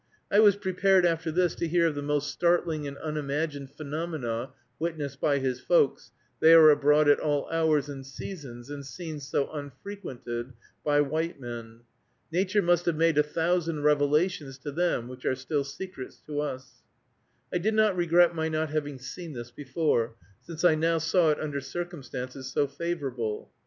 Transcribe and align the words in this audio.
I 0.31 0.39
was 0.39 0.55
prepared 0.55 1.05
after 1.05 1.31
this 1.31 1.53
to 1.53 1.67
hear 1.67 1.85
of 1.85 1.93
the 1.93 2.01
most 2.01 2.31
startling 2.31 2.87
and 2.87 2.97
unimagined 2.97 3.69
phenomena, 3.69 4.49
witnessed 4.79 5.21
by 5.21 5.37
"his 5.37 5.59
folks;" 5.59 6.09
they 6.39 6.55
are 6.55 6.71
abroad 6.71 7.07
at 7.07 7.19
all 7.19 7.47
hours 7.51 7.87
and 7.87 8.03
seasons 8.03 8.71
in 8.71 8.81
scenes 8.81 9.27
so 9.27 9.47
unfrequented 9.51 10.53
by 10.83 11.01
white 11.01 11.39
men. 11.39 11.81
Nature 12.31 12.63
must 12.63 12.87
have 12.87 12.95
made 12.97 13.19
a 13.19 13.21
thousand 13.21 13.83
revelations 13.83 14.57
to 14.57 14.71
them 14.71 15.07
which 15.07 15.23
are 15.23 15.35
still 15.35 15.63
secrets 15.63 16.19
to 16.25 16.39
us. 16.39 16.81
I 17.53 17.59
did 17.59 17.75
not 17.75 17.95
regret 17.95 18.33
my 18.33 18.49
not 18.49 18.71
having 18.71 18.97
seen 18.97 19.33
this 19.33 19.51
before, 19.51 20.15
since 20.41 20.63
I 20.63 20.73
now 20.73 20.97
saw 20.97 21.29
it 21.29 21.39
under 21.39 21.61
circumstances 21.61 22.51
so 22.51 22.65
favorable. 22.65 23.51